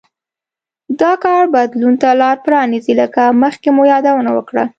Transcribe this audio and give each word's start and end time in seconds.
دا 1.01 1.11
کار 1.23 1.43
بدلون 1.55 1.93
ته 2.01 2.09
لار 2.21 2.37
پرانېزي 2.45 2.93
لکه 3.01 3.21
مخکې 3.43 3.69
مو 3.75 3.83
یادونه 3.93 4.31
وکړه 4.33 4.63